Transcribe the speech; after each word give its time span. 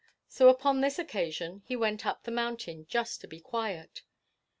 So, 0.27 0.49
upon 0.49 0.81
this 0.81 0.97
occasion, 0.97 1.61
he 1.63 1.75
went 1.75 2.07
up 2.07 2.23
the 2.23 2.31
mountain 2.31 2.87
just 2.89 3.21
to 3.21 3.27
be 3.27 3.39
quiet. 3.39 4.01